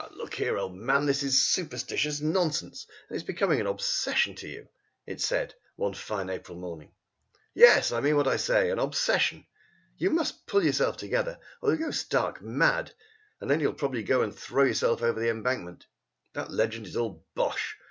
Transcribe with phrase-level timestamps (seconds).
[0.13, 4.67] "Look here, old man, this superstitious nonsense is becoming an obsession to you,"
[5.05, 6.91] it said one fine April morning.
[7.53, 9.45] "Yes, I mean what I say an obsession!
[9.97, 12.91] You must pull yourself together or you'll go stark mad,
[13.39, 15.85] and then you'll probably go and throw yourself over the Embankment.
[16.33, 17.77] That legend is all bosh!